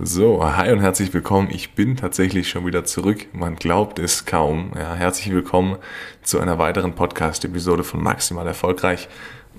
So, 0.00 0.44
hi 0.44 0.70
und 0.70 0.78
herzlich 0.78 1.12
willkommen. 1.12 1.48
Ich 1.50 1.74
bin 1.74 1.96
tatsächlich 1.96 2.48
schon 2.48 2.64
wieder 2.64 2.84
zurück. 2.84 3.26
Man 3.32 3.56
glaubt 3.56 3.98
es 3.98 4.26
kaum. 4.26 4.70
Ja, 4.76 4.94
herzlich 4.94 5.34
willkommen 5.34 5.76
zu 6.22 6.38
einer 6.38 6.56
weiteren 6.56 6.94
Podcast-Episode 6.94 7.82
von 7.82 8.00
Maximal 8.00 8.46
Erfolgreich. 8.46 9.08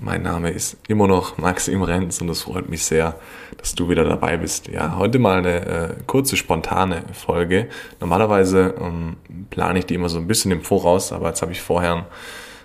Mein 0.00 0.22
Name 0.22 0.48
ist 0.48 0.78
immer 0.88 1.06
noch 1.06 1.36
Maxim 1.36 1.82
Renz 1.82 2.22
und 2.22 2.30
es 2.30 2.40
freut 2.40 2.70
mich 2.70 2.86
sehr, 2.86 3.16
dass 3.58 3.74
du 3.74 3.90
wieder 3.90 4.04
dabei 4.04 4.38
bist. 4.38 4.68
Ja, 4.68 4.96
heute 4.96 5.18
mal 5.18 5.40
eine 5.40 5.66
äh, 5.66 5.94
kurze, 6.06 6.38
spontane 6.38 7.04
Folge. 7.12 7.68
Normalerweise 8.00 8.76
ähm, 8.80 9.18
plane 9.50 9.80
ich 9.80 9.84
die 9.84 9.94
immer 9.94 10.08
so 10.08 10.16
ein 10.16 10.26
bisschen 10.26 10.52
im 10.52 10.62
Voraus, 10.62 11.12
aber 11.12 11.28
jetzt 11.28 11.42
habe 11.42 11.52
ich 11.52 11.60
vorher 11.60 11.92
einen 11.92 12.04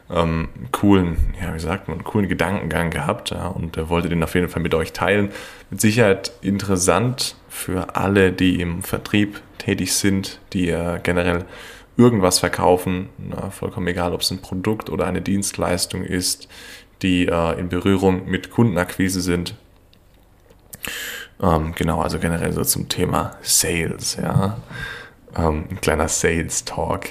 ähm, 0.10 0.48
coolen, 0.72 1.18
ja, 1.42 1.54
wie 1.54 1.60
sagt 1.60 1.90
man, 1.90 2.06
coolen 2.06 2.30
Gedankengang 2.30 2.90
gehabt 2.90 3.32
ja, 3.32 3.48
und 3.48 3.76
äh, 3.76 3.90
wollte 3.90 4.08
den 4.08 4.24
auf 4.24 4.34
jeden 4.34 4.48
Fall 4.48 4.62
mit 4.62 4.74
euch 4.74 4.94
teilen. 4.94 5.32
Mit 5.70 5.82
Sicherheit 5.82 6.32
interessant 6.42 7.36
für 7.56 7.96
alle, 7.96 8.34
die 8.34 8.60
im 8.60 8.84
Vertrieb 8.84 9.42
tätig 9.60 9.94
sind, 9.94 10.42
die 10.52 10.70
äh, 10.70 11.00
generell 11.02 11.46
irgendwas 11.96 12.40
verkaufen, 12.40 13.08
na, 13.18 13.50
vollkommen 13.50 13.88
egal, 13.88 14.14
ob 14.14 14.22
es 14.22 14.30
ein 14.30 14.42
Produkt 14.42 14.90
oder 14.90 15.08
eine 15.08 15.22
Dienstleistung 15.22 16.04
ist, 16.04 16.50
die 17.02 17.28
äh, 17.28 17.58
in 17.58 17.70
Berührung 17.70 18.30
mit 18.30 18.52
Kundenakquise 18.52 19.22
sind. 19.22 19.56
Ähm, 21.42 21.74
genau, 21.76 22.02
also 22.02 22.20
generell 22.20 22.52
so 22.52 22.66
zum 22.66 22.90
Thema 22.90 23.38
Sales, 23.42 24.18
ja. 24.22 24.58
Ähm, 25.38 25.64
ein 25.72 25.80
kleiner 25.80 26.10
Sales-Talk. 26.10 27.06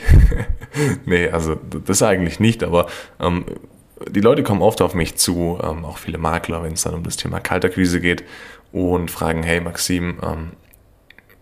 nee, 1.07 1.31
also 1.31 1.55
das 1.55 2.03
eigentlich 2.03 2.39
nicht, 2.39 2.63
aber 2.63 2.87
ähm, 3.19 3.47
die 4.11 4.21
Leute 4.21 4.43
kommen 4.43 4.61
oft 4.61 4.83
auf 4.83 4.95
mich 4.95 5.17
zu, 5.17 5.59
ähm, 5.63 5.87
auch 5.87 5.97
viele 5.97 6.19
Makler, 6.19 6.63
wenn 6.63 6.75
es 6.75 6.83
dann 6.83 6.95
um 6.95 7.03
das 7.03 7.17
Thema 7.17 7.41
Kaltakquise 7.41 8.01
geht 8.01 8.25
und 8.75 9.09
fragen, 9.09 9.45
hey 9.45 9.61
Maxim, 9.61 10.19
ähm, 10.21 10.51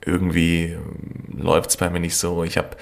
irgendwie 0.05 0.65
ähm, 0.67 1.39
läuft 1.39 1.71
es 1.71 1.79
bei 1.79 1.89
mir 1.89 1.99
nicht 1.99 2.17
so, 2.17 2.45
ich 2.45 2.59
habe 2.59 2.77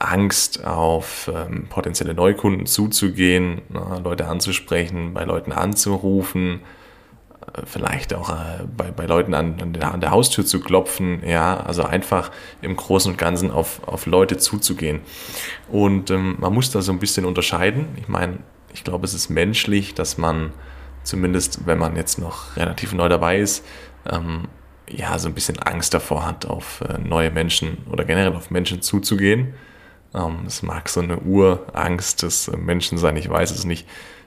Angst 0.00 0.64
auf 0.64 1.30
ähm, 1.32 1.68
potenzielle 1.68 2.12
Neukunden 2.12 2.66
zuzugehen, 2.66 3.62
Leute 4.02 4.26
anzusprechen, 4.26 5.14
bei 5.14 5.22
Leuten 5.22 5.52
anzurufen, 5.52 6.62
äh, 7.54 7.62
vielleicht 7.64 8.12
auch 8.12 8.30
äh, 8.30 8.64
bei, 8.76 8.90
bei 8.90 9.06
Leuten 9.06 9.34
an, 9.34 9.60
an, 9.60 9.72
der, 9.72 9.94
an, 9.94 10.00
der, 10.00 10.10
Haustür 10.10 10.44
zu 10.44 10.60
klopfen, 10.60 11.22
ja, 11.24 11.56
also 11.56 11.84
einfach 11.84 12.32
im 12.62 12.74
Großen 12.74 13.12
und 13.12 13.18
Ganzen 13.18 13.52
auf, 13.52 13.86
auf 13.86 14.06
Leute 14.06 14.36
zuzugehen. 14.36 15.00
Und 15.70 16.10
man 16.10 16.52
muss 16.52 16.72
da 16.72 16.82
so 16.82 16.90
ein 16.90 16.98
bisschen 16.98 17.24
unterscheiden. 17.24 17.86
Ich 17.96 18.08
meine, 18.08 18.38
ich 18.74 18.82
glaube, 18.82 19.04
es 19.04 19.14
ist 19.14 19.30
menschlich, 19.30 19.94
dass 19.94 20.18
man 20.18 20.52
zumindest, 21.06 21.66
wenn 21.66 21.78
man 21.78 21.96
jetzt 21.96 22.18
noch 22.18 22.56
relativ 22.56 22.92
neu 22.92 23.08
dabei 23.08 23.38
ist, 23.38 23.64
ähm, 24.10 24.48
ja, 24.88 25.18
so 25.18 25.28
ein 25.28 25.34
bisschen 25.34 25.58
Angst 25.58 25.94
davor 25.94 26.26
hat, 26.26 26.46
auf 26.46 26.80
äh, 26.82 26.98
neue 26.98 27.30
Menschen 27.30 27.78
oder 27.90 28.04
generell 28.04 28.34
auf 28.34 28.50
Menschen 28.50 28.82
zuzugehen. 28.82 29.54
Ähm, 30.14 30.44
es 30.46 30.62
mag 30.62 30.88
so 30.88 31.00
eine 31.00 31.18
Urangst 31.18 32.22
des 32.22 32.48
äh, 32.48 32.56
Menschen 32.56 32.98
sein, 32.98 33.16
ich 33.16 33.28
weiß 33.28 33.50
es 33.50 33.64
nicht 33.64 33.86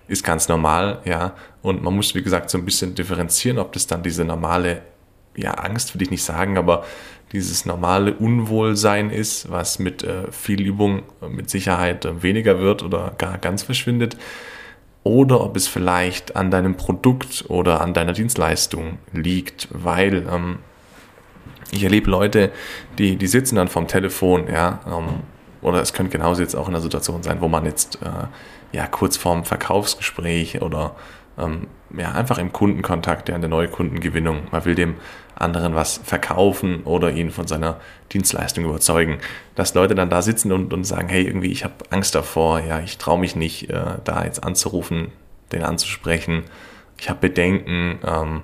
ist 0.10 0.24
ganz 0.24 0.50
normal, 0.50 1.02
ja. 1.06 1.36
Und 1.62 1.84
man 1.84 1.96
muss, 1.96 2.16
wie 2.16 2.24
gesagt, 2.24 2.50
so 2.50 2.58
ein 2.58 2.66
bisschen 2.66 2.96
differenzieren, 2.96 3.60
ob 3.60 3.72
das 3.74 3.88
dann 3.88 4.04
diese 4.04 4.26
normale, 4.26 4.82
ja, 5.38 5.52
Angst 5.52 5.94
würde 5.94 6.04
ich 6.04 6.12
nicht 6.12 6.24
sagen, 6.24 6.58
aber 6.58 6.84
dieses 7.32 7.66
normale 7.66 8.14
Unwohlsein 8.16 9.12
ist, 9.12 9.52
was 9.52 9.78
mit 9.78 10.04
äh, 10.04 10.32
viel 10.32 10.62
Übung 10.62 11.04
äh, 11.22 11.30
mit 11.30 11.50
Sicherheit 11.50 12.06
äh, 12.06 12.24
weniger 12.24 12.60
wird 12.60 12.82
oder 12.82 13.14
gar 13.18 13.38
ganz 13.38 13.64
verschwindet. 13.64 14.18
Oder 15.10 15.42
ob 15.42 15.56
es 15.56 15.68
vielleicht 15.68 16.36
an 16.36 16.52
deinem 16.52 16.78
Produkt 16.78 17.46
oder 17.48 17.82
an 17.82 17.96
deiner 17.96 18.14
Dienstleistung 18.14 19.00
liegt, 19.12 19.68
weil 19.72 20.28
ähm, 20.32 20.60
ich 21.72 21.84
erlebe 21.84 22.12
Leute, 22.12 22.52
die, 23.00 23.16
die 23.16 23.26
sitzen 23.26 23.56
dann 23.56 23.70
vom 23.70 23.88
Telefon, 23.88 24.48
ja, 24.48 24.82
ähm, 24.86 25.22
oder 25.64 25.82
es 25.82 25.94
könnte 25.94 26.12
genauso 26.12 26.44
jetzt 26.44 26.54
auch 26.54 26.68
in 26.68 26.76
einer 26.76 26.84
Situation 26.84 27.24
sein, 27.24 27.42
wo 27.42 27.48
man 27.48 27.66
jetzt 27.66 27.98
äh, 28.04 28.28
ja, 28.72 28.86
kurz 28.86 29.18
vorm 29.18 29.46
Verkaufsgespräch 29.46 30.62
oder 30.62 30.96
ähm, 31.40 31.68
ja, 31.98 32.12
einfach 32.12 32.38
im 32.38 32.52
Kundenkontakt, 32.54 33.30
ja, 33.30 33.36
in 33.36 33.42
der 33.42 33.50
Neukundengewinnung. 33.50 34.48
Man 34.52 34.66
will 34.66 34.76
dem 34.76 34.96
anderen 35.36 35.74
was 35.74 36.00
verkaufen 36.04 36.84
oder 36.84 37.12
ihn 37.12 37.32
von 37.32 37.48
seiner 37.48 37.80
Dienstleistung 38.12 38.66
überzeugen. 38.66 39.20
Dass 39.56 39.74
Leute 39.74 39.96
dann 39.96 40.10
da 40.10 40.22
sitzen 40.22 40.52
und, 40.52 40.74
und 40.74 40.84
sagen, 40.84 41.10
hey, 41.10 41.24
irgendwie, 41.26 41.52
ich 41.52 41.64
habe 41.64 41.76
Angst 41.90 42.14
davor, 42.16 42.60
ja, 42.60 42.80
ich 42.80 42.98
traue 42.98 43.20
mich 43.20 43.36
nicht, 43.36 43.70
äh, 43.70 43.98
da 44.04 44.24
jetzt 44.24 44.44
anzurufen, 44.44 45.12
den 45.52 45.64
anzusprechen. 45.64 46.44
Ich 47.00 47.10
habe 47.10 47.20
Bedenken, 47.22 48.00
ähm, 48.06 48.42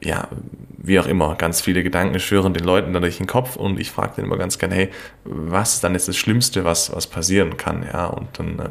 ja, 0.00 0.28
wie 0.76 1.00
auch 1.00 1.06
immer, 1.06 1.34
ganz 1.34 1.60
viele 1.60 1.82
Gedanken 1.82 2.20
schwören 2.20 2.54
den 2.54 2.64
Leuten 2.64 2.92
dann 2.92 3.02
durch 3.02 3.18
den 3.18 3.26
Kopf 3.26 3.56
und 3.56 3.80
ich 3.80 3.90
frage 3.90 4.16
den 4.16 4.26
immer 4.26 4.36
ganz 4.36 4.58
gerne, 4.58 4.74
hey, 4.74 4.90
was 5.24 5.74
ist 5.74 5.84
dann 5.84 5.94
jetzt 5.94 6.06
das 6.06 6.16
Schlimmste, 6.16 6.64
was, 6.64 6.94
was 6.94 7.08
passieren 7.08 7.56
kann, 7.56 7.84
ja, 7.92 8.06
und 8.06 8.38
dann, 8.38 8.58
äh, 8.58 8.68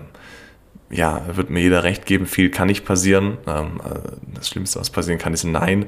ja, 0.89 1.21
wird 1.35 1.49
mir 1.49 1.61
jeder 1.61 1.83
recht 1.83 2.05
geben, 2.05 2.25
viel 2.25 2.49
kann 2.49 2.67
nicht 2.67 2.85
passieren. 2.85 3.37
Ähm, 3.47 3.81
äh, 3.83 3.99
das 4.33 4.47
Schlimmste, 4.49 4.79
was 4.79 4.89
passieren 4.89 5.19
kann, 5.19 5.33
ist 5.33 5.43
ein 5.43 5.51
Nein. 5.51 5.85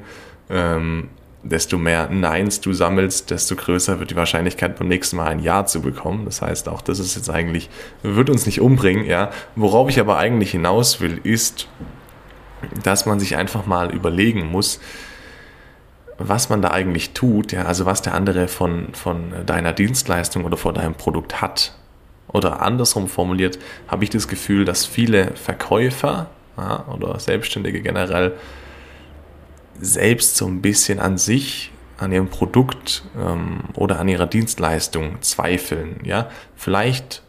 Ähm, 0.50 1.10
desto 1.44 1.78
mehr 1.78 2.10
Neins 2.10 2.60
du 2.60 2.74
sammelst, 2.74 3.32
desto 3.32 3.56
größer 3.56 4.00
wird 4.00 4.12
die 4.12 4.16
Wahrscheinlichkeit 4.16 4.78
beim 4.78 4.90
nächsten 4.90 5.16
Mal 5.16 5.28
ein 5.28 5.40
Ja 5.40 5.66
zu 5.66 5.82
bekommen. 5.82 6.26
Das 6.26 6.42
heißt, 6.42 6.68
auch 6.68 6.82
das 6.82 7.00
ist 7.00 7.16
jetzt 7.16 7.30
eigentlich, 7.30 7.70
wird 8.04 8.30
uns 8.30 8.46
nicht 8.46 8.60
umbringen, 8.60 9.06
ja. 9.06 9.32
Worauf 9.56 9.90
ich 9.90 10.00
aber 10.00 10.18
eigentlich 10.18 10.52
hinaus 10.52 11.00
will, 11.00 11.20
ist, 11.24 11.68
dass 12.84 13.06
man 13.06 13.20
sich 13.20 13.38
einfach 13.38 13.66
mal 13.66 13.94
überlegen 13.94 14.48
muss, 14.48 14.82
was 16.18 16.50
man 16.50 16.62
da 16.62 16.72
eigentlich 16.72 17.12
tut, 17.14 17.54
ja, 17.54 17.64
also 17.64 17.86
was 17.86 18.02
der 18.02 18.14
andere 18.14 18.50
von, 18.50 18.94
von 18.94 19.46
deiner 19.46 19.72
Dienstleistung 19.72 20.44
oder 20.44 20.58
von 20.58 20.76
deinem 20.76 20.96
Produkt 20.96 21.42
hat. 21.42 21.79
Oder 22.32 22.62
andersrum 22.62 23.08
formuliert, 23.08 23.60
habe 23.88 24.04
ich 24.04 24.10
das 24.10 24.28
Gefühl, 24.28 24.66
dass 24.66 24.86
viele 24.86 25.32
Verkäufer 25.36 26.30
ja, 26.58 26.86
oder 26.94 27.20
Selbstständige 27.20 27.82
generell 27.82 28.34
selbst 29.80 30.36
so 30.36 30.46
ein 30.46 30.62
bisschen 30.62 31.00
an 31.00 31.18
sich, 31.18 31.72
an 31.98 32.12
ihrem 32.12 32.30
Produkt 32.30 33.04
ähm, 33.18 33.62
oder 33.76 34.00
an 34.00 34.08
ihrer 34.08 34.28
Dienstleistung 34.28 35.22
zweifeln. 35.22 36.02
Ja? 36.04 36.30
Vielleicht 36.56 37.24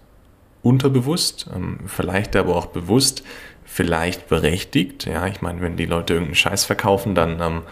unterbewusst, 0.63 1.49
ähm, 1.55 1.81
vielleicht 1.87 2.37
aber 2.37 2.57
auch 2.57 2.67
bewusst, 2.67 3.23
vielleicht 3.65 4.29
berechtigt. 4.29 5.07
Ja, 5.07 5.27
ich 5.29 5.43
meine, 5.43 5.61
wenn 5.61 5.77
die 5.77 5.87
Leute 5.87 6.15
irgendeinen 6.15 6.35
Scheiß 6.35 6.65
verkaufen, 6.65 7.15
dann 7.15 7.41
ähm, 7.41 7.63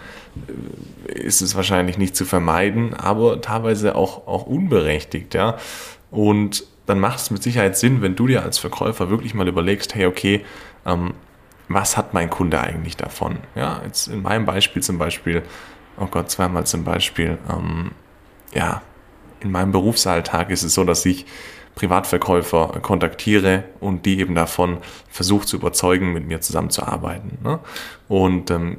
ist 1.06 1.40
es 1.40 1.56
wahrscheinlich 1.56 1.98
nicht 1.98 2.14
zu 2.14 2.24
vermeiden, 2.24 2.94
aber 2.94 3.40
teilweise 3.40 3.96
auch, 3.96 4.26
auch 4.28 4.46
unberechtigt. 4.46 5.34
Ja, 5.34 5.58
und 6.10 6.64
dann 6.88 7.00
macht 7.00 7.18
es 7.18 7.30
mit 7.30 7.42
Sicherheit 7.42 7.76
Sinn, 7.76 8.00
wenn 8.00 8.16
du 8.16 8.26
dir 8.26 8.42
als 8.42 8.58
Verkäufer 8.58 9.10
wirklich 9.10 9.34
mal 9.34 9.46
überlegst, 9.46 9.94
hey, 9.94 10.06
okay, 10.06 10.44
ähm, 10.86 11.12
was 11.68 11.98
hat 11.98 12.14
mein 12.14 12.30
Kunde 12.30 12.60
eigentlich 12.60 12.96
davon? 12.96 13.40
Ja, 13.54 13.82
jetzt 13.84 14.08
in 14.08 14.22
meinem 14.22 14.46
Beispiel 14.46 14.82
zum 14.82 14.96
Beispiel, 14.96 15.42
oh 15.98 16.06
Gott, 16.06 16.30
zweimal 16.30 16.64
zum 16.64 16.84
Beispiel, 16.84 17.36
ähm, 17.52 17.90
ja, 18.54 18.80
in 19.40 19.50
meinem 19.50 19.70
Berufsalltag 19.70 20.48
ist 20.48 20.62
es 20.62 20.72
so, 20.72 20.84
dass 20.84 21.04
ich 21.04 21.26
Privatverkäufer 21.74 22.80
kontaktiere 22.80 23.64
und 23.80 24.06
die 24.06 24.18
eben 24.18 24.34
davon 24.34 24.78
versucht 25.10 25.46
zu 25.46 25.56
überzeugen, 25.56 26.14
mit 26.14 26.26
mir 26.26 26.40
zusammenzuarbeiten. 26.40 27.38
Ne? 27.44 27.60
Und 28.08 28.50
ähm, 28.50 28.78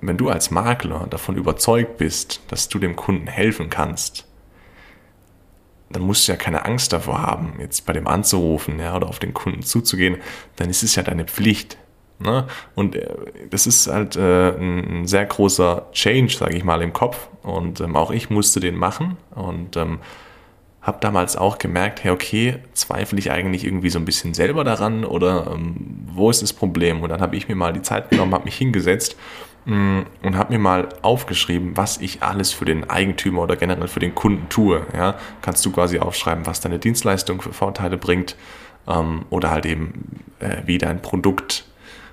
wenn 0.00 0.16
du 0.16 0.30
als 0.30 0.50
Makler 0.50 1.06
davon 1.10 1.36
überzeugt 1.36 1.98
bist, 1.98 2.40
dass 2.48 2.68
du 2.68 2.78
dem 2.78 2.96
Kunden 2.96 3.26
helfen 3.26 3.68
kannst, 3.68 4.27
dann 5.90 6.02
musst 6.02 6.26
du 6.28 6.32
ja 6.32 6.36
keine 6.36 6.64
Angst 6.64 6.92
davor 6.92 7.22
haben, 7.22 7.54
jetzt 7.60 7.86
bei 7.86 7.92
dem 7.92 8.06
anzurufen 8.06 8.78
ja, 8.78 8.94
oder 8.96 9.08
auf 9.08 9.18
den 9.18 9.34
Kunden 9.34 9.62
zuzugehen, 9.62 10.18
dann 10.56 10.68
ist 10.70 10.82
es 10.82 10.94
ja 10.96 11.02
deine 11.02 11.24
Pflicht. 11.24 11.78
Ne? 12.20 12.46
Und 12.74 12.96
äh, 12.96 13.08
das 13.50 13.66
ist 13.66 13.86
halt 13.86 14.16
äh, 14.16 14.50
ein 14.50 15.06
sehr 15.06 15.24
großer 15.24 15.86
Change, 15.92 16.34
sage 16.34 16.56
ich 16.56 16.64
mal, 16.64 16.82
im 16.82 16.92
Kopf. 16.92 17.28
Und 17.42 17.80
ähm, 17.80 17.96
auch 17.96 18.10
ich 18.10 18.28
musste 18.28 18.60
den 18.60 18.74
machen 18.74 19.16
und 19.34 19.76
ähm, 19.76 20.00
habe 20.82 20.98
damals 21.00 21.36
auch 21.36 21.58
gemerkt, 21.58 22.02
hey, 22.02 22.10
okay, 22.10 22.56
zweifle 22.72 23.18
ich 23.18 23.30
eigentlich 23.30 23.64
irgendwie 23.64 23.90
so 23.90 23.98
ein 23.98 24.04
bisschen 24.04 24.34
selber 24.34 24.64
daran 24.64 25.04
oder 25.04 25.52
ähm, 25.52 26.06
wo 26.12 26.30
ist 26.30 26.42
das 26.42 26.52
Problem? 26.52 27.02
Und 27.02 27.10
dann 27.10 27.20
habe 27.20 27.36
ich 27.36 27.48
mir 27.48 27.54
mal 27.54 27.72
die 27.72 27.82
Zeit 27.82 28.10
genommen, 28.10 28.34
habe 28.34 28.44
mich 28.44 28.56
hingesetzt 28.56 29.16
und 29.68 30.36
habe 30.36 30.52
mir 30.52 30.58
mal 30.58 30.88
aufgeschrieben, 31.02 31.76
was 31.76 31.98
ich 31.98 32.22
alles 32.22 32.52
für 32.52 32.64
den 32.64 32.88
Eigentümer 32.88 33.42
oder 33.42 33.56
generell 33.56 33.88
für 33.88 34.00
den 34.00 34.14
Kunden 34.14 34.48
tue. 34.48 34.86
Ja, 34.94 35.16
kannst 35.42 35.64
du 35.66 35.72
quasi 35.72 35.98
aufschreiben, 35.98 36.46
was 36.46 36.60
deine 36.60 36.78
Dienstleistung 36.78 37.42
für 37.42 37.52
Vorteile 37.52 37.98
bringt 37.98 38.36
ähm, 38.86 39.26
oder 39.30 39.50
halt 39.50 39.66
eben, 39.66 40.22
äh, 40.40 40.62
wie 40.64 40.78
dein 40.78 41.02
Produkt 41.02 41.64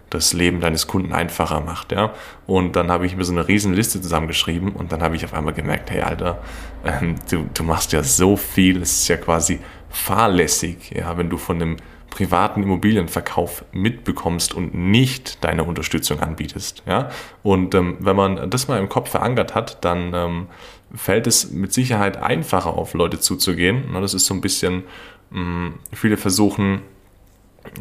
das 0.09 0.33
Leben 0.33 0.59
deines 0.59 0.87
Kunden 0.87 1.13
einfacher 1.13 1.61
macht. 1.61 1.91
Ja? 1.91 2.13
Und 2.45 2.75
dann 2.75 2.91
habe 2.91 3.05
ich 3.05 3.15
mir 3.15 3.23
so 3.23 3.31
eine 3.31 3.47
riesen 3.47 3.73
Liste 3.73 4.01
zusammengeschrieben 4.01 4.71
und 4.73 4.91
dann 4.91 5.01
habe 5.01 5.15
ich 5.15 5.25
auf 5.25 5.33
einmal 5.33 5.53
gemerkt, 5.53 5.91
hey 5.91 6.01
Alter, 6.01 6.41
ähm, 6.83 7.15
du, 7.29 7.45
du 7.53 7.63
machst 7.63 7.93
ja 7.93 8.03
so 8.03 8.35
viel, 8.35 8.81
es 8.81 9.01
ist 9.01 9.07
ja 9.07 9.17
quasi 9.17 9.59
fahrlässig, 9.89 10.91
ja, 10.95 11.17
wenn 11.17 11.29
du 11.29 11.37
von 11.37 11.61
einem 11.61 11.77
privaten 12.15 12.63
Immobilienverkauf 12.63 13.65
mitbekommst 13.73 14.53
und 14.53 14.73
nicht 14.73 15.43
deine 15.43 15.65
Unterstützung 15.65 16.21
anbietest. 16.21 16.81
Ja? 16.87 17.09
Und 17.43 17.75
ähm, 17.75 17.97
wenn 17.99 18.15
man 18.15 18.49
das 18.49 18.69
mal 18.69 18.79
im 18.79 18.87
Kopf 18.87 19.09
verankert 19.09 19.53
hat, 19.53 19.83
dann 19.83 20.13
ähm, 20.13 20.47
fällt 20.95 21.27
es 21.27 21.51
mit 21.51 21.73
Sicherheit 21.73 22.15
einfacher 22.15 22.73
auf 22.73 22.93
Leute 22.93 23.19
zuzugehen. 23.19 23.83
Das 23.93 24.13
ist 24.13 24.27
so 24.27 24.33
ein 24.33 24.39
bisschen, 24.39 24.83
mh, 25.31 25.41
mm, 25.41 25.79
viele 25.91 26.15
versuchen, 26.15 26.83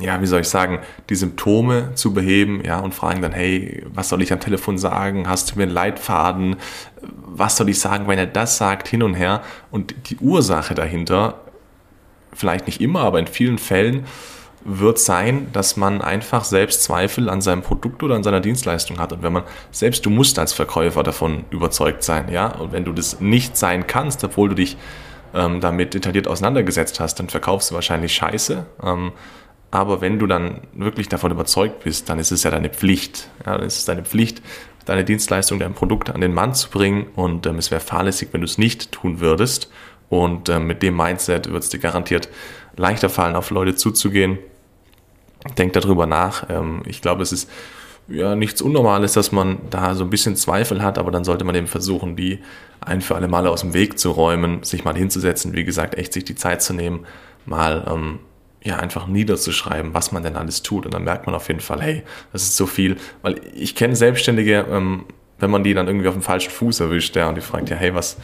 ja, 0.00 0.20
wie 0.20 0.26
soll 0.26 0.40
ich 0.40 0.48
sagen, 0.48 0.80
die 1.10 1.14
Symptome 1.14 1.94
zu 1.94 2.12
beheben, 2.12 2.62
ja, 2.64 2.80
und 2.80 2.94
fragen 2.94 3.22
dann, 3.22 3.32
hey, 3.32 3.84
was 3.92 4.08
soll 4.08 4.22
ich 4.22 4.32
am 4.32 4.40
Telefon 4.40 4.78
sagen? 4.78 5.28
Hast 5.28 5.52
du 5.52 5.56
mir 5.56 5.64
einen 5.64 5.72
Leitfaden? 5.72 6.56
Was 7.02 7.56
soll 7.56 7.68
ich 7.68 7.78
sagen, 7.78 8.08
wenn 8.08 8.18
er 8.18 8.26
das 8.26 8.56
sagt, 8.56 8.88
hin 8.88 9.02
und 9.02 9.14
her? 9.14 9.42
Und 9.70 9.94
die 10.10 10.16
Ursache 10.16 10.74
dahinter, 10.74 11.43
vielleicht 12.34 12.66
nicht 12.66 12.80
immer, 12.80 13.00
aber 13.00 13.18
in 13.18 13.26
vielen 13.26 13.58
Fällen, 13.58 14.06
wird 14.64 14.98
sein, 14.98 15.48
dass 15.52 15.76
man 15.76 16.00
einfach 16.00 16.44
selbst 16.44 16.82
Zweifel 16.82 17.28
an 17.28 17.42
seinem 17.42 17.62
Produkt 17.62 18.02
oder 18.02 18.14
an 18.14 18.22
seiner 18.22 18.40
Dienstleistung 18.40 18.98
hat. 18.98 19.12
Und 19.12 19.22
wenn 19.22 19.32
man, 19.32 19.42
selbst 19.70 20.06
du 20.06 20.10
musst 20.10 20.38
als 20.38 20.52
Verkäufer 20.54 21.02
davon 21.02 21.44
überzeugt 21.50 22.02
sein, 22.02 22.32
ja, 22.32 22.46
und 22.46 22.72
wenn 22.72 22.84
du 22.84 22.92
das 22.92 23.20
nicht 23.20 23.56
sein 23.56 23.86
kannst, 23.86 24.24
obwohl 24.24 24.48
du 24.48 24.54
dich 24.54 24.76
ähm, 25.34 25.60
damit 25.60 25.94
detailliert 25.94 26.26
auseinandergesetzt 26.28 26.98
hast, 26.98 27.16
dann 27.20 27.28
verkaufst 27.28 27.70
du 27.70 27.74
wahrscheinlich 27.74 28.14
Scheiße. 28.14 28.64
Ähm, 28.82 29.12
aber 29.70 30.00
wenn 30.00 30.18
du 30.18 30.26
dann 30.26 30.62
wirklich 30.72 31.08
davon 31.08 31.32
überzeugt 31.32 31.84
bist, 31.84 32.08
dann 32.08 32.18
ist 32.18 32.30
es 32.30 32.44
ja 32.44 32.50
deine 32.50 32.70
Pflicht. 32.70 33.28
Ja, 33.44 33.58
dann 33.58 33.66
ist 33.66 33.78
es 33.78 33.84
deine 33.84 34.04
Pflicht, 34.04 34.40
deine 34.86 35.04
Dienstleistung, 35.04 35.58
dein 35.58 35.74
Produkt 35.74 36.10
an 36.10 36.20
den 36.20 36.32
Mann 36.32 36.54
zu 36.54 36.70
bringen. 36.70 37.08
Und 37.16 37.44
ähm, 37.46 37.58
es 37.58 37.70
wäre 37.70 37.80
fahrlässig, 37.80 38.28
wenn 38.32 38.40
du 38.40 38.46
es 38.46 38.56
nicht 38.56 38.92
tun 38.92 39.20
würdest. 39.20 39.70
Und 40.08 40.48
ähm, 40.48 40.66
mit 40.66 40.82
dem 40.82 40.96
Mindset 40.96 41.50
wird 41.50 41.62
es 41.62 41.70
dir 41.70 41.78
garantiert 41.78 42.28
leichter 42.76 43.08
fallen, 43.08 43.36
auf 43.36 43.50
Leute 43.50 43.74
zuzugehen. 43.74 44.38
Denk 45.58 45.72
darüber 45.72 46.06
nach. 46.06 46.48
Ähm, 46.48 46.82
ich 46.86 47.02
glaube, 47.02 47.22
es 47.22 47.32
ist 47.32 47.50
ja 48.08 48.34
nichts 48.34 48.60
Unnormales, 48.60 49.12
dass 49.12 49.32
man 49.32 49.58
da 49.70 49.94
so 49.94 50.04
ein 50.04 50.10
bisschen 50.10 50.36
Zweifel 50.36 50.82
hat, 50.82 50.98
aber 50.98 51.10
dann 51.10 51.24
sollte 51.24 51.44
man 51.44 51.54
eben 51.54 51.66
versuchen, 51.66 52.16
die 52.16 52.40
ein 52.80 53.00
für 53.00 53.14
alle 53.14 53.28
Male 53.28 53.50
aus 53.50 53.62
dem 53.62 53.72
Weg 53.72 53.98
zu 53.98 54.10
räumen, 54.10 54.62
sich 54.62 54.84
mal 54.84 54.94
hinzusetzen, 54.94 55.54
wie 55.54 55.64
gesagt, 55.64 55.94
echt 55.94 56.12
sich 56.12 56.24
die 56.24 56.34
Zeit 56.34 56.62
zu 56.62 56.74
nehmen, 56.74 57.06
mal 57.46 57.84
ähm, 57.90 58.18
ja, 58.62 58.76
einfach 58.76 59.06
niederzuschreiben, 59.06 59.94
was 59.94 60.12
man 60.12 60.22
denn 60.22 60.36
alles 60.36 60.62
tut. 60.62 60.86
Und 60.86 60.94
dann 60.94 61.04
merkt 61.04 61.26
man 61.26 61.34
auf 61.34 61.48
jeden 61.48 61.60
Fall, 61.60 61.82
hey, 61.82 62.02
das 62.32 62.42
ist 62.42 62.56
so 62.56 62.66
viel. 62.66 62.96
Weil 63.22 63.40
ich 63.54 63.74
kenne 63.74 63.94
Selbstständige, 63.94 64.66
ähm, 64.70 65.04
wenn 65.38 65.50
man 65.50 65.64
die 65.64 65.74
dann 65.74 65.86
irgendwie 65.86 66.08
auf 66.08 66.14
dem 66.14 66.22
falschen 66.22 66.50
Fuß 66.50 66.80
erwischt, 66.80 67.14
ja, 67.16 67.28
und 67.28 67.34
die 67.34 67.42
fragt 67.42 67.68
ja, 67.68 67.76
hey, 67.76 67.94
was, 67.94 68.16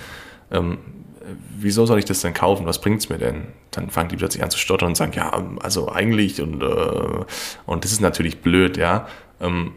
ähm, 0.50 0.79
wieso 1.59 1.87
soll 1.87 1.99
ich 1.99 2.05
das 2.05 2.21
denn 2.21 2.35
kaufen? 2.35 2.67
Was 2.67 2.81
bringt 2.81 3.01
es 3.01 3.09
mir 3.09 3.19
denn? 3.19 3.49
Dann 3.71 3.91
fangen 3.91 4.09
die 4.09 4.17
plötzlich 4.17 4.43
an 4.43 4.51
zu 4.51 4.59
stottern 4.59 4.89
und 4.89 4.97
sagen, 4.97 5.13
ja, 5.15 5.31
also 5.61 5.91
eigentlich 5.91 6.41
und, 6.41 6.63
äh, 6.63 7.25
und 7.67 7.85
das 7.85 7.93
ist 7.93 8.01
natürlich 8.01 8.41
blöd, 8.41 8.77
ja. 8.77 9.07
Ähm, 9.41 9.73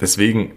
deswegen 0.00 0.52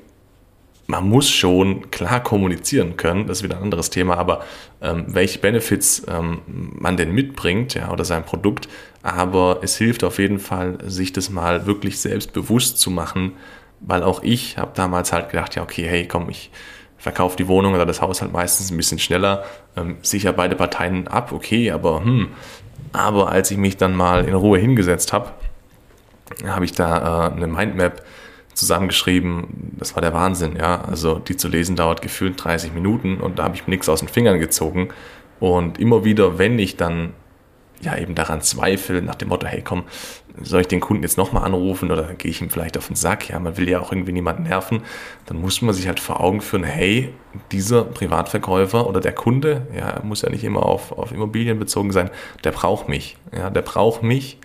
man 0.90 1.08
muss 1.08 1.30
schon 1.30 1.92
klar 1.92 2.24
kommunizieren 2.24 2.98
können, 2.98 3.28
das 3.28 3.38
ist 3.38 3.44
wieder 3.44 3.58
ein 3.58 3.64
anderes 3.64 3.92
Thema, 3.92 4.18
aber 4.18 4.44
ähm, 4.82 5.06
welche 5.08 5.38
Benefits 5.38 6.02
ähm, 6.08 6.40
man 6.48 6.98
denn 6.98 7.14
mitbringt, 7.14 7.76
ja, 7.76 7.92
oder 7.92 8.04
sein 8.04 8.26
Produkt, 8.26 8.68
aber 9.04 9.60
es 9.62 9.78
hilft 9.78 10.04
auf 10.04 10.18
jeden 10.18 10.40
Fall, 10.40 10.80
sich 10.84 11.14
das 11.14 11.30
mal 11.30 11.68
wirklich 11.68 12.00
selbst 12.00 12.34
bewusst 12.34 12.80
zu 12.80 12.90
machen, 12.90 13.34
weil 13.82 14.02
auch 14.02 14.24
ich 14.24 14.58
habe 14.58 14.72
damals 14.74 15.14
halt 15.14 15.30
gedacht, 15.30 15.56
ja, 15.56 15.62
okay, 15.62 15.88
hey, 15.88 16.08
komm, 16.08 16.28
ich 16.28 16.50
verkaufe 17.00 17.38
die 17.38 17.48
Wohnung 17.48 17.74
oder 17.74 17.86
das 17.86 18.02
Haus 18.02 18.22
halt 18.22 18.32
meistens 18.32 18.72
ein 18.72 18.78
bisschen 18.78 19.00
schneller, 19.00 19.44
ähm, 19.76 19.98
sicher 20.02 20.34
beide 20.34 20.56
Parteien 20.56 21.08
ab, 21.08 21.32
okay, 21.32 21.72
aber 21.72 22.04
hm, 22.04 22.30
aber 22.92 23.30
als 23.30 23.52
ich 23.52 23.58
mich 23.58 23.78
dann 23.78 23.96
mal 23.96 24.26
in 24.26 24.34
Ruhe 24.34 24.60
hingesetzt 24.60 25.14
habe, 25.14 25.32
habe 26.46 26.66
ich 26.66 26.74
da 26.74 27.28
äh, 27.28 27.36
eine 27.36 27.48
Mindmap 27.48 28.04
zusammengeschrieben. 28.54 29.76
Das 29.78 29.96
war 29.96 30.02
der 30.02 30.14
Wahnsinn, 30.14 30.56
ja. 30.56 30.82
Also 30.82 31.20
die 31.20 31.38
zu 31.38 31.48
lesen 31.48 31.76
dauert 31.76 32.02
gefühlt 32.02 32.44
30 32.44 32.74
Minuten 32.74 33.18
und 33.18 33.40
da 33.40 33.44
habe 33.44 33.56
ich 33.56 33.68
mir 33.68 33.72
nichts 33.72 33.90
aus 33.90 34.00
den 34.00 34.10
Fingern 34.10 34.40
gezogen. 34.40 34.90
Und 35.40 35.80
immer 35.80 36.04
wieder, 36.04 36.38
wenn 36.38 36.60
ich 36.60 36.76
dann 36.78 37.14
ja 37.82 37.98
eben 37.98 38.16
daran 38.16 38.42
zweifle, 38.42 39.02
nach 39.02 39.16
dem 39.16 39.30
Motto, 39.30 39.48
hey 39.48 39.62
komm, 39.64 39.84
soll 40.42 40.62
ich 40.62 40.68
den 40.68 40.80
Kunden 40.80 41.04
jetzt 41.04 41.18
nochmal 41.18 41.44
anrufen 41.44 41.92
oder 41.92 42.14
gehe 42.14 42.32
ich 42.32 42.42
ihm 42.42 42.50
vielleicht 42.50 42.78
auf 42.78 42.88
den 42.88 42.96
Sack? 42.96 43.30
Ja, 43.30 43.40
man 43.40 43.58
will 43.58 43.70
ja 43.70 43.80
auch 43.80 43.92
irgendwie 43.92 44.12
niemanden 44.12 44.44
nerven. 44.44 44.82
Dann 45.26 45.40
muss 45.42 45.62
man 45.62 45.74
sich 45.74 45.88
halt 45.88 46.00
vor 46.00 46.22
Augen 46.22 46.42
führen, 46.42 46.64
hey, 46.64 47.14
dieser 47.52 47.84
Privatverkäufer 47.84 48.88
oder 48.88 49.00
der 49.02 49.14
Kunde, 49.14 49.68
ja, 49.76 50.00
muss 50.04 50.22
ja 50.22 50.30
nicht 50.30 50.44
immer 50.44 50.66
auf, 50.66 50.92
auf 50.92 51.12
Immobilien 51.12 51.60
bezogen 51.60 51.92
sein, 51.92 52.10
der 52.44 52.52
braucht 52.52 52.90
mich. 52.90 53.18
Ja, 53.36 53.50
der 53.50 53.62
braucht 53.62 54.04
mich. 54.04 54.38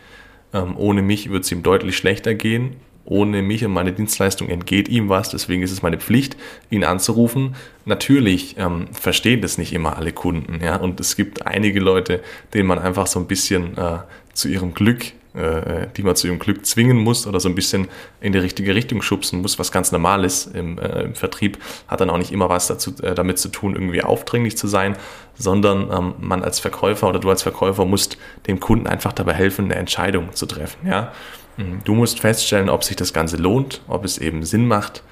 Ähm, 0.52 0.76
ohne 0.76 1.02
mich 1.02 1.30
wird 1.30 1.44
es 1.44 1.52
ihm 1.52 1.62
deutlich 1.62 1.96
schlechter 1.96 2.34
gehen 2.34 2.76
ohne 3.04 3.42
mich 3.42 3.64
und 3.64 3.72
meine 3.72 3.92
Dienstleistung 3.92 4.48
entgeht 4.48 4.88
ihm 4.88 5.08
was, 5.08 5.30
deswegen 5.30 5.62
ist 5.62 5.72
es 5.72 5.82
meine 5.82 5.98
Pflicht, 5.98 6.36
ihn 6.70 6.84
anzurufen. 6.84 7.54
Natürlich 7.84 8.56
ähm, 8.58 8.88
verstehen 8.92 9.40
das 9.42 9.58
nicht 9.58 9.72
immer 9.72 9.96
alle 9.96 10.12
Kunden, 10.12 10.60
ja, 10.62 10.76
und 10.76 11.00
es 11.00 11.16
gibt 11.16 11.46
einige 11.46 11.80
Leute, 11.80 12.22
denen 12.54 12.66
man 12.66 12.78
einfach 12.78 13.06
so 13.06 13.20
ein 13.20 13.26
bisschen 13.26 13.76
äh, 13.76 13.98
zu 14.32 14.48
ihrem 14.48 14.74
Glück, 14.74 15.12
äh, 15.34 15.88
die 15.96 16.02
man 16.02 16.16
zu 16.16 16.28
ihrem 16.28 16.38
Glück 16.38 16.64
zwingen 16.64 16.96
muss 16.96 17.26
oder 17.26 17.40
so 17.40 17.48
ein 17.48 17.54
bisschen 17.54 17.88
in 18.20 18.32
die 18.32 18.38
richtige 18.38 18.74
Richtung 18.74 19.02
schubsen 19.02 19.42
muss, 19.42 19.58
was 19.58 19.72
ganz 19.72 19.92
normal 19.92 20.24
ist 20.24 20.54
im, 20.54 20.78
äh, 20.78 21.02
im 21.02 21.14
Vertrieb, 21.14 21.58
hat 21.88 22.00
dann 22.00 22.10
auch 22.10 22.18
nicht 22.18 22.32
immer 22.32 22.48
was 22.48 22.66
dazu, 22.68 22.94
äh, 23.02 23.14
damit 23.14 23.38
zu 23.38 23.48
tun, 23.48 23.74
irgendwie 23.74 24.02
aufdringlich 24.02 24.56
zu 24.56 24.68
sein, 24.68 24.96
sondern 25.34 25.90
ähm, 25.92 26.14
man 26.20 26.42
als 26.42 26.60
Verkäufer 26.60 27.08
oder 27.08 27.18
du 27.18 27.30
als 27.30 27.42
Verkäufer 27.42 27.84
musst 27.84 28.16
dem 28.46 28.60
Kunden 28.60 28.86
einfach 28.86 29.12
dabei 29.12 29.34
helfen, 29.34 29.66
eine 29.66 29.74
Entscheidung 29.74 30.32
zu 30.32 30.46
treffen, 30.46 30.86
ja. 30.86 31.12
Mhm. 31.56 31.80
Du 31.84 31.94
musst 31.94 32.20
feststellen, 32.20 32.68
ob 32.68 32.84
sich 32.84 32.96
das 32.96 33.12
Ganze 33.12 33.36
lohnt, 33.36 33.80
ob 33.88 34.04
es 34.04 34.18
eben 34.18 34.44
Sinn 34.44 34.66
macht, 34.66 35.02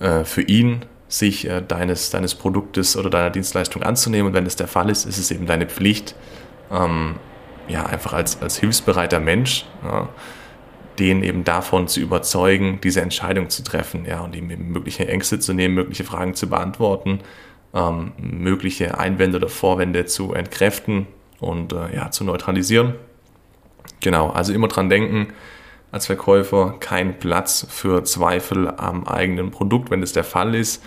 äh, 0.00 0.24
für 0.24 0.42
ihn 0.42 0.84
sich 1.08 1.48
äh, 1.48 1.62
deines, 1.66 2.10
deines 2.10 2.34
Produktes 2.34 2.96
oder 2.96 3.10
deiner 3.10 3.30
Dienstleistung 3.30 3.82
anzunehmen. 3.82 4.28
Und 4.28 4.34
wenn 4.34 4.44
das 4.44 4.56
der 4.56 4.68
Fall 4.68 4.88
ist, 4.88 5.04
ist 5.04 5.18
es 5.18 5.30
eben 5.30 5.46
deine 5.46 5.66
Pflicht, 5.66 6.14
ähm, 6.70 7.16
ja, 7.68 7.86
einfach 7.86 8.12
als, 8.12 8.40
als 8.42 8.58
hilfsbereiter 8.58 9.20
Mensch, 9.20 9.66
ja, 9.84 10.08
den 10.98 11.22
eben 11.22 11.44
davon 11.44 11.88
zu 11.88 12.00
überzeugen, 12.00 12.80
diese 12.82 13.00
Entscheidung 13.00 13.48
zu 13.48 13.64
treffen, 13.64 14.04
ja, 14.04 14.20
und 14.20 14.34
ihm 14.34 14.50
eben 14.50 14.70
mögliche 14.72 15.08
Ängste 15.08 15.38
zu 15.38 15.52
nehmen, 15.52 15.74
mögliche 15.74 16.04
Fragen 16.04 16.34
zu 16.34 16.48
beantworten, 16.48 17.20
ähm, 17.74 18.12
mögliche 18.18 18.98
Einwände 18.98 19.38
oder 19.38 19.48
Vorwände 19.48 20.04
zu 20.04 20.34
entkräften 20.34 21.06
und 21.40 21.72
äh, 21.72 21.94
ja, 21.94 22.10
zu 22.10 22.24
neutralisieren. 22.24 22.94
Genau, 24.00 24.30
also 24.30 24.52
immer 24.52 24.68
dran 24.68 24.88
denken, 24.88 25.32
als 25.90 26.06
Verkäufer 26.06 26.76
kein 26.80 27.18
Platz 27.18 27.66
für 27.68 28.04
Zweifel 28.04 28.68
am 28.68 29.06
eigenen 29.06 29.50
Produkt. 29.50 29.90
Wenn 29.90 30.00
das 30.00 30.12
der 30.12 30.24
Fall 30.24 30.54
ist, 30.54 30.82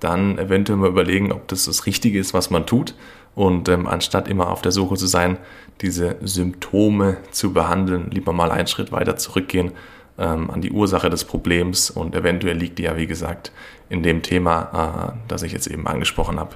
dann 0.00 0.38
eventuell 0.38 0.78
mal 0.78 0.88
überlegen, 0.88 1.32
ob 1.32 1.48
das 1.48 1.64
das 1.64 1.86
Richtige 1.86 2.18
ist, 2.18 2.34
was 2.34 2.50
man 2.50 2.66
tut. 2.66 2.94
Und 3.34 3.68
ähm, 3.68 3.86
anstatt 3.86 4.28
immer 4.28 4.50
auf 4.50 4.62
der 4.62 4.72
Suche 4.72 4.96
zu 4.96 5.06
sein, 5.06 5.38
diese 5.80 6.16
Symptome 6.22 7.16
zu 7.32 7.52
behandeln, 7.52 8.10
lieber 8.10 8.32
mal 8.32 8.50
einen 8.50 8.68
Schritt 8.68 8.92
weiter 8.92 9.16
zurückgehen 9.16 9.72
ähm, 10.18 10.50
an 10.50 10.60
die 10.60 10.70
Ursache 10.70 11.10
des 11.10 11.24
Problems. 11.24 11.90
Und 11.90 12.14
eventuell 12.14 12.56
liegt 12.56 12.78
die 12.78 12.84
ja, 12.84 12.96
wie 12.96 13.06
gesagt, 13.06 13.52
in 13.88 14.02
dem 14.02 14.22
Thema, 14.22 15.14
äh, 15.14 15.18
das 15.28 15.42
ich 15.42 15.52
jetzt 15.52 15.66
eben 15.66 15.86
angesprochen 15.86 16.38
habe. 16.38 16.54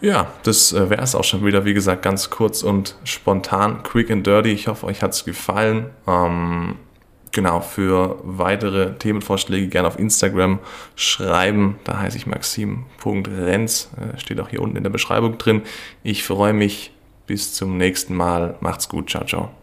Ja, 0.00 0.32
das 0.42 0.72
äh, 0.72 0.90
wäre 0.90 1.02
es 1.02 1.14
auch 1.14 1.22
schon 1.22 1.44
wieder. 1.46 1.64
Wie 1.64 1.74
gesagt, 1.74 2.02
ganz 2.02 2.28
kurz 2.28 2.64
und 2.64 2.96
spontan, 3.04 3.84
quick 3.84 4.10
and 4.10 4.26
dirty. 4.26 4.50
Ich 4.50 4.66
hoffe, 4.66 4.86
euch 4.86 5.00
hat 5.00 5.12
es 5.12 5.24
gefallen. 5.24 5.90
Ähm, 6.08 6.76
genau, 7.32 7.60
für 7.60 8.20
weitere 8.22 8.94
Themenvorschläge 8.94 9.68
gerne 9.68 9.88
auf 9.88 9.98
Instagram 9.98 10.60
schreiben. 10.94 11.78
Da 11.84 11.98
heiße 11.98 12.16
ich 12.16 12.26
maxim.renz. 12.26 13.90
Äh, 13.96 14.18
steht 14.18 14.40
auch 14.40 14.48
hier 14.48 14.62
unten 14.62 14.76
in 14.76 14.82
der 14.82 14.90
Beschreibung 14.90 15.38
drin. 15.38 15.62
Ich 16.02 16.22
freue 16.24 16.52
mich. 16.52 16.92
Bis 17.26 17.54
zum 17.54 17.76
nächsten 17.76 18.14
Mal. 18.14 18.56
Macht's 18.60 18.88
gut. 18.88 19.10
Ciao, 19.10 19.24
ciao. 19.24 19.61